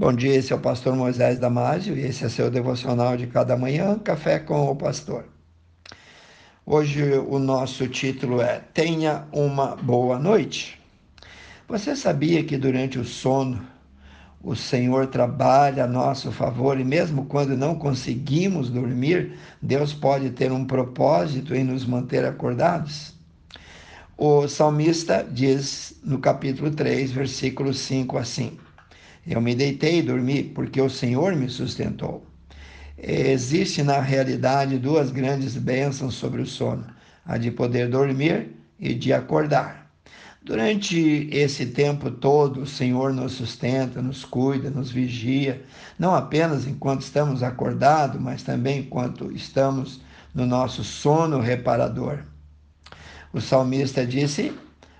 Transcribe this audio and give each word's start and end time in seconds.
Bom 0.00 0.14
dia, 0.14 0.34
esse 0.34 0.50
é 0.50 0.56
o 0.56 0.58
pastor 0.58 0.96
Moisés 0.96 1.38
Damásio 1.38 1.94
e 1.94 2.00
esse 2.00 2.24
é 2.24 2.28
seu 2.30 2.50
devocional 2.50 3.18
de 3.18 3.26
cada 3.26 3.54
manhã, 3.54 3.98
Café 3.98 4.38
com 4.38 4.70
o 4.70 4.74
Pastor. 4.74 5.26
Hoje 6.64 7.02
o 7.28 7.38
nosso 7.38 7.86
título 7.86 8.40
é 8.40 8.62
Tenha 8.72 9.26
uma 9.30 9.76
boa 9.76 10.18
noite. 10.18 10.80
Você 11.68 11.94
sabia 11.94 12.42
que 12.42 12.56
durante 12.56 12.98
o 12.98 13.04
sono 13.04 13.60
o 14.42 14.56
Senhor 14.56 15.08
trabalha 15.08 15.84
a 15.84 15.86
nosso 15.86 16.32
favor 16.32 16.80
e 16.80 16.84
mesmo 16.84 17.26
quando 17.26 17.54
não 17.54 17.74
conseguimos 17.74 18.70
dormir, 18.70 19.36
Deus 19.60 19.92
pode 19.92 20.30
ter 20.30 20.50
um 20.50 20.64
propósito 20.64 21.54
em 21.54 21.62
nos 21.62 21.84
manter 21.84 22.24
acordados? 22.24 23.12
O 24.16 24.48
salmista 24.48 25.22
diz 25.30 26.00
no 26.02 26.18
capítulo 26.20 26.70
3, 26.70 27.12
versículo 27.12 27.74
5 27.74 28.16
assim: 28.16 28.58
eu 29.26 29.40
me 29.40 29.54
deitei 29.54 29.98
e 29.98 30.02
dormi, 30.02 30.42
porque 30.42 30.80
o 30.80 30.90
Senhor 30.90 31.34
me 31.36 31.48
sustentou. 31.48 32.26
Existe 32.96 33.82
na 33.82 34.00
realidade 34.00 34.78
duas 34.78 35.10
grandes 35.10 35.56
bênçãos 35.56 36.14
sobre 36.14 36.42
o 36.42 36.46
sono: 36.46 36.84
a 37.24 37.38
de 37.38 37.50
poder 37.50 37.88
dormir 37.88 38.56
e 38.78 38.94
de 38.94 39.12
acordar. 39.12 39.90
Durante 40.42 41.28
esse 41.30 41.66
tempo 41.66 42.10
todo, 42.10 42.62
o 42.62 42.66
Senhor 42.66 43.12
nos 43.12 43.32
sustenta, 43.32 44.00
nos 44.00 44.24
cuida, 44.24 44.70
nos 44.70 44.90
vigia, 44.90 45.62
não 45.98 46.14
apenas 46.14 46.66
enquanto 46.66 47.02
estamos 47.02 47.42
acordados, 47.42 48.18
mas 48.18 48.42
também 48.42 48.80
enquanto 48.80 49.30
estamos 49.32 50.00
no 50.34 50.46
nosso 50.46 50.82
sono 50.82 51.40
reparador. 51.40 52.20
O 53.32 53.40
salmista 53.40 54.06
disse: 54.06 54.52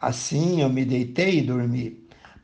Assim 0.00 0.60
eu 0.60 0.68
me 0.68 0.84
deitei 0.84 1.38
e 1.38 1.42
dormi. 1.42 2.01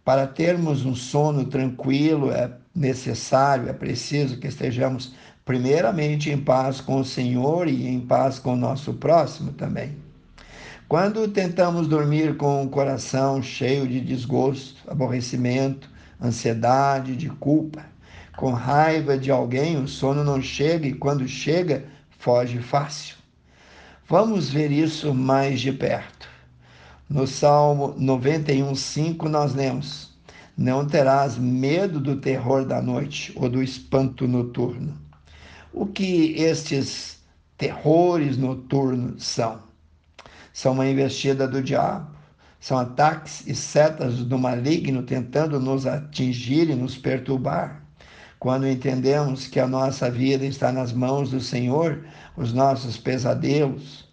Para 0.08 0.26
termos 0.26 0.86
um 0.86 0.94
sono 0.94 1.44
tranquilo, 1.44 2.32
é 2.32 2.50
necessário, 2.74 3.68
é 3.68 3.74
preciso 3.74 4.38
que 4.38 4.46
estejamos 4.46 5.12
primeiramente 5.44 6.30
em 6.30 6.38
paz 6.38 6.80
com 6.80 7.00
o 7.00 7.04
Senhor 7.04 7.68
e 7.68 7.86
em 7.86 8.00
paz 8.00 8.38
com 8.38 8.54
o 8.54 8.56
nosso 8.56 8.94
próximo 8.94 9.52
também. 9.52 9.98
Quando 10.88 11.28
tentamos 11.28 11.86
dormir 11.86 12.38
com 12.38 12.64
o 12.64 12.70
coração 12.70 13.42
cheio 13.42 13.86
de 13.86 14.00
desgosto, 14.00 14.80
aborrecimento, 14.90 15.90
ansiedade, 16.18 17.14
de 17.14 17.28
culpa, 17.28 17.84
com 18.34 18.50
raiva 18.52 19.18
de 19.18 19.30
alguém, 19.30 19.76
o 19.76 19.86
sono 19.86 20.24
não 20.24 20.40
chega 20.40 20.86
e 20.86 20.94
quando 20.94 21.28
chega, 21.28 21.84
foge 22.18 22.62
fácil. 22.62 23.14
Vamos 24.08 24.48
ver 24.48 24.72
isso 24.72 25.12
mais 25.12 25.60
de 25.60 25.70
perto. 25.70 26.37
No 27.10 27.26
Salmo 27.26 27.94
91:5 27.94 29.30
nós 29.30 29.54
lemos: 29.54 30.10
Não 30.54 30.86
terás 30.86 31.38
medo 31.38 31.98
do 31.98 32.16
terror 32.20 32.66
da 32.66 32.82
noite 32.82 33.32
ou 33.34 33.48
do 33.48 33.62
espanto 33.62 34.28
noturno. 34.28 34.94
O 35.72 35.86
que 35.86 36.34
estes 36.34 37.18
terrores 37.56 38.36
noturnos 38.36 39.24
são? 39.24 39.62
São 40.52 40.74
uma 40.74 40.86
investida 40.86 41.48
do 41.48 41.62
diabo, 41.62 42.14
são 42.60 42.76
ataques 42.76 43.46
e 43.46 43.54
setas 43.54 44.16
do 44.16 44.38
maligno 44.38 45.02
tentando 45.02 45.58
nos 45.58 45.86
atingir 45.86 46.68
e 46.68 46.74
nos 46.74 46.98
perturbar. 46.98 47.82
Quando 48.38 48.68
entendemos 48.68 49.46
que 49.46 49.58
a 49.58 49.66
nossa 49.66 50.10
vida 50.10 50.44
está 50.44 50.70
nas 50.70 50.92
mãos 50.92 51.30
do 51.30 51.40
Senhor, 51.40 52.04
os 52.36 52.52
nossos 52.52 52.98
pesadelos, 52.98 54.07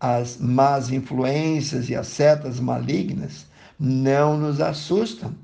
as 0.00 0.38
más 0.38 0.90
influências 0.90 1.90
e 1.90 1.94
as 1.94 2.06
setas 2.06 2.58
malignas 2.58 3.46
não 3.78 4.36
nos 4.36 4.60
assustam. 4.60 5.34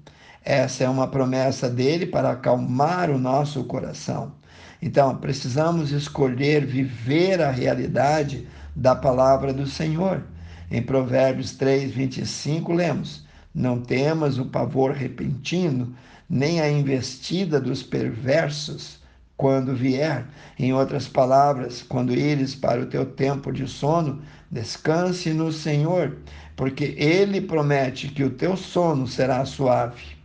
Essa 0.42 0.84
é 0.84 0.88
uma 0.88 1.08
promessa 1.08 1.68
dele 1.68 2.06
para 2.06 2.30
acalmar 2.30 3.10
o 3.10 3.18
nosso 3.18 3.62
coração. 3.64 4.32
Então, 4.80 5.16
precisamos 5.16 5.92
escolher 5.92 6.64
viver 6.64 7.42
a 7.42 7.50
realidade 7.50 8.46
da 8.74 8.94
palavra 8.94 9.52
do 9.52 9.66
Senhor. 9.66 10.22
Em 10.70 10.82
Provérbios 10.82 11.52
3, 11.52 11.92
25, 11.92 12.72
lemos: 12.72 13.24
Não 13.54 13.80
temas 13.80 14.38
o 14.38 14.46
pavor 14.46 14.92
repentino, 14.92 15.94
nem 16.28 16.60
a 16.60 16.70
investida 16.70 17.60
dos 17.60 17.82
perversos 17.82 19.00
quando 19.36 19.74
vier. 19.74 20.26
Em 20.58 20.72
outras 20.72 21.06
palavras, 21.06 21.82
quando 21.82 22.14
ires 22.14 22.54
para 22.54 22.80
o 22.80 22.86
teu 22.86 23.04
tempo 23.04 23.52
de 23.52 23.68
sono, 23.68 24.22
descanse 24.50 25.32
no 25.32 25.52
Senhor, 25.52 26.16
porque 26.54 26.94
Ele 26.96 27.40
promete 27.40 28.08
que 28.08 28.24
o 28.24 28.30
teu 28.30 28.56
sono 28.56 29.06
será 29.06 29.44
suave. 29.44 30.16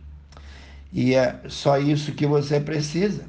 E 0.92 1.14
é 1.14 1.40
só 1.48 1.78
isso 1.78 2.12
que 2.12 2.26
você 2.26 2.60
precisa. 2.60 3.24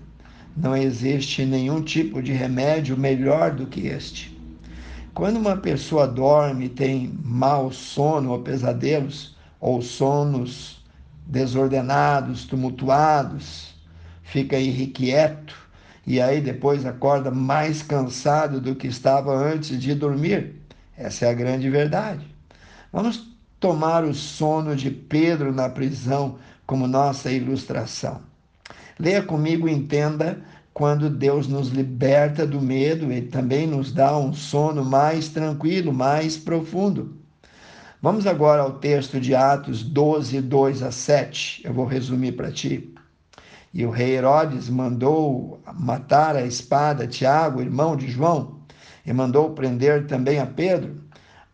Não 0.56 0.76
existe 0.76 1.46
nenhum 1.46 1.82
tipo 1.82 2.22
de 2.22 2.32
remédio 2.32 2.98
melhor 2.98 3.52
do 3.52 3.66
que 3.66 3.88
este. 3.88 4.38
Quando 5.14 5.38
uma 5.38 5.58
pessoa 5.58 6.08
dorme 6.08 6.66
e 6.66 6.70
tem 6.70 7.14
mau 7.24 7.72
sono 7.72 8.32
ou 8.32 8.40
pesadelos, 8.40 9.36
ou 9.60 9.82
sonos 9.82 10.84
desordenados, 11.26 12.46
tumultuados, 12.46 13.74
fica 14.24 14.58
irrequieto, 14.58 15.56
e 16.06 16.22
aí 16.22 16.42
depois 16.42 16.86
acorda 16.86 17.32
mais 17.32 17.82
cansado 17.82 18.60
do 18.60 18.76
que 18.76 18.88
estava 18.88 19.34
antes 19.34 19.80
de 19.80 19.96
dormir. 19.96 20.56
Essa 20.98 21.26
é 21.26 21.30
a 21.30 21.34
grande 21.34 21.70
verdade. 21.70 22.26
Vamos 22.92 23.34
tomar 23.60 24.04
o 24.04 24.14
sono 24.14 24.76
de 24.76 24.92
Pedro 24.92 25.54
na 25.54 25.70
prisão 25.70 26.38
como 26.66 26.88
nossa 26.88 27.32
ilustração. 27.32 28.22
Leia 29.00 29.24
comigo 29.24 29.68
e 29.68 29.72
entenda 29.72 30.42
quando 30.74 31.10
Deus 31.10 31.48
nos 31.48 31.70
liberta 31.70 32.46
do 32.48 32.60
medo, 32.60 33.12
ele 33.12 33.28
também 33.28 33.68
nos 33.68 33.92
dá 33.92 34.18
um 34.18 34.34
sono 34.34 34.84
mais 34.84 35.30
tranquilo, 35.30 35.94
mais 35.94 36.36
profundo. 36.36 37.16
Vamos 38.02 38.28
agora 38.28 38.64
ao 38.64 38.74
texto 38.80 39.20
de 39.20 39.34
Atos 39.34 39.84
12, 39.84 40.42
2 40.42 40.84
a 40.84 40.92
7. 40.92 41.62
Eu 41.64 41.74
vou 41.74 41.86
resumir 41.86 42.34
para 42.34 42.52
ti. 42.52 42.93
E 43.74 43.84
o 43.88 43.90
rei 43.90 44.16
Herodes 44.16 44.70
mandou 44.70 45.60
matar 45.74 46.36
a 46.36 46.46
espada 46.46 47.08
Tiago, 47.08 47.60
irmão 47.60 47.96
de 47.96 48.08
João, 48.08 48.60
e 49.04 49.12
mandou 49.12 49.50
prender 49.50 50.06
também 50.06 50.40
a 50.40 50.46
Pedro. 50.46 51.02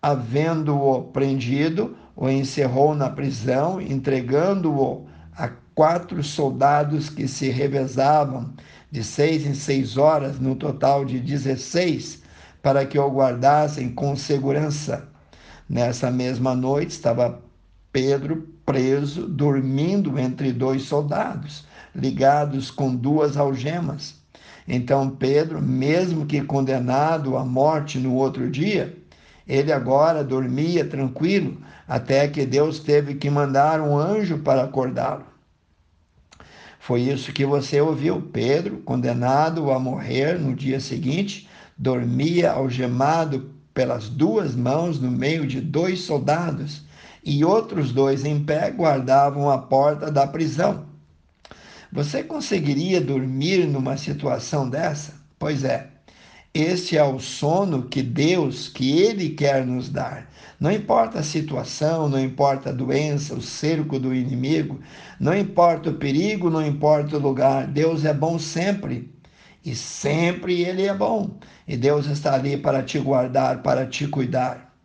Havendo-o 0.01 1.03
prendido, 1.13 1.95
o 2.17 2.27
encerrou 2.29 2.93
na 2.93 3.09
prisão, 3.09 3.79
entregando-o 3.79 5.07
a 5.33 5.49
quatro 5.73 6.21
soldados 6.21 7.09
que 7.09 7.25
se 7.25 7.49
revezavam 7.49 8.53
de 8.91 9.01
seis 9.01 9.45
em 9.45 9.53
seis 9.53 9.95
horas, 9.95 10.41
no 10.41 10.55
total 10.55 11.05
de 11.05 11.21
dezesseis, 11.21 12.21
para 12.61 12.85
que 12.85 12.99
o 12.99 13.09
guardassem 13.09 13.89
com 13.89 14.13
segurança. 14.17 15.07
Nessa 15.69 16.11
mesma 16.11 16.53
noite 16.53 16.91
estava 16.91 17.41
Pedro 17.93 18.45
preso, 18.65 19.25
dormindo 19.25 20.19
entre 20.19 20.51
dois 20.51 20.81
soldados 20.81 21.68
ligados 21.95 22.69
com 22.71 22.95
duas 22.95 23.37
algemas. 23.37 24.15
Então 24.67 25.09
Pedro, 25.09 25.61
mesmo 25.61 26.25
que 26.25 26.41
condenado 26.41 27.35
à 27.35 27.43
morte 27.43 27.97
no 27.97 28.13
outro 28.13 28.49
dia, 28.49 28.95
ele 29.47 29.71
agora 29.71 30.23
dormia 30.23 30.85
tranquilo, 30.85 31.57
até 31.87 32.27
que 32.27 32.45
Deus 32.45 32.79
teve 32.79 33.15
que 33.15 33.29
mandar 33.31 33.81
um 33.81 33.97
anjo 33.97 34.37
para 34.37 34.63
acordá-lo. 34.63 35.25
Foi 36.79 37.01
isso 37.01 37.33
que 37.33 37.45
você 37.45 37.81
ouviu. 37.81 38.21
Pedro, 38.21 38.77
condenado 38.77 39.71
a 39.71 39.79
morrer 39.79 40.39
no 40.39 40.55
dia 40.55 40.79
seguinte, 40.79 41.49
dormia 41.77 42.51
algemado 42.51 43.51
pelas 43.73 44.09
duas 44.09 44.55
mãos 44.55 44.99
no 44.99 45.09
meio 45.09 45.47
de 45.47 45.61
dois 45.61 46.01
soldados, 46.01 46.83
e 47.23 47.43
outros 47.43 47.91
dois 47.91 48.25
em 48.25 48.43
pé 48.43 48.71
guardavam 48.71 49.49
a 49.49 49.57
porta 49.57 50.11
da 50.11 50.27
prisão. 50.27 50.88
Você 51.91 52.23
conseguiria 52.23 53.01
dormir 53.01 53.65
numa 53.65 53.97
situação 53.97 54.69
dessa? 54.69 55.13
Pois 55.39 55.63
é. 55.63 55.87
Este 56.53 56.95
é 56.95 57.03
o 57.03 57.19
sono 57.19 57.83
que 57.83 58.03
Deus, 58.03 58.67
que 58.67 58.99
Ele 58.99 59.29
quer 59.29 59.65
nos 59.65 59.89
dar. 59.89 60.29
Não 60.59 60.71
importa 60.71 61.19
a 61.19 61.23
situação, 61.23 62.07
não 62.07 62.19
importa 62.19 62.69
a 62.69 62.73
doença, 62.73 63.33
o 63.33 63.41
cerco 63.41 63.99
do 63.99 64.13
inimigo, 64.13 64.79
não 65.19 65.35
importa 65.35 65.89
o 65.89 65.95
perigo, 65.95 66.49
não 66.49 66.65
importa 66.65 67.17
o 67.17 67.19
lugar, 67.19 67.65
Deus 67.65 68.05
é 68.05 68.13
bom 68.13 68.37
sempre. 68.37 69.11
E 69.65 69.75
sempre 69.75 70.61
Ele 70.61 70.83
é 70.85 70.93
bom. 70.93 71.39
E 71.67 71.75
Deus 71.75 72.05
está 72.05 72.35
ali 72.35 72.55
para 72.55 72.83
te 72.83 72.99
guardar, 72.99 73.63
para 73.63 73.87
te 73.87 74.07
cuidar. 74.07 74.75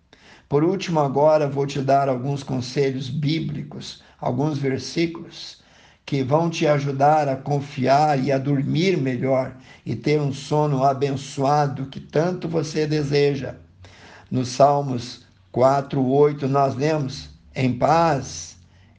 Por 0.48 0.64
último, 0.64 1.00
agora 1.00 1.48
vou 1.48 1.66
te 1.66 1.82
dar 1.82 2.08
alguns 2.08 2.42
conselhos 2.42 3.10
bíblicos, 3.10 4.02
alguns 4.18 4.58
versículos 4.58 5.63
que 6.06 6.22
vão 6.22 6.50
te 6.50 6.66
ajudar 6.66 7.28
a 7.28 7.36
confiar 7.36 8.22
e 8.22 8.30
a 8.30 8.38
dormir 8.38 8.96
melhor 8.96 9.56
e 9.86 9.96
ter 9.96 10.20
um 10.20 10.32
sono 10.32 10.84
abençoado 10.84 11.86
que 11.86 12.00
tanto 12.00 12.48
você 12.48 12.86
deseja. 12.86 13.54
No 14.30 14.44
Salmos 14.44 15.24
4, 15.50 16.04
8, 16.04 16.46
nós 16.48 16.74
lemos: 16.74 17.30
Em 17.54 17.72
paz 17.72 18.56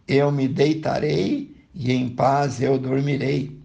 eu 0.07 0.31
me 0.31 0.47
deitarei 0.47 1.55
e 1.73 1.91
em 1.91 2.09
paz 2.09 2.61
eu 2.61 2.77
dormirei. 2.79 3.59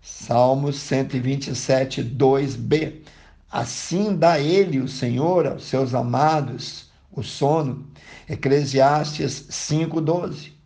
Salmos 0.00 0.76
127, 0.76 2.02
2b. 2.02 3.02
Assim 3.50 4.16
dá 4.16 4.38
ele, 4.38 4.78
o 4.78 4.88
Senhor, 4.88 5.46
aos 5.46 5.64
seus 5.64 5.94
amados 5.94 6.90
o 7.12 7.22
sono. 7.22 7.86
Eclesiastes 8.28 9.46
5, 9.50 10.00
12. 10.00 10.57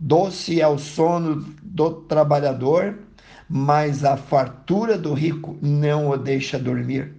Doce 0.00 0.60
é 0.60 0.68
o 0.68 0.78
sono 0.78 1.44
do 1.60 1.90
trabalhador, 2.02 3.00
mas 3.48 4.04
a 4.04 4.16
fartura 4.16 4.96
do 4.96 5.12
rico 5.12 5.58
não 5.60 6.10
o 6.10 6.16
deixa 6.16 6.56
dormir. 6.56 7.14